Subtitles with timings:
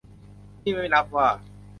[0.63, 1.27] นี่ไม่นับว่า